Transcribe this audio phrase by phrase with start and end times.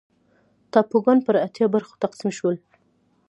[0.71, 2.55] ټاپوګان پر اتیا برخو تقسیم شول.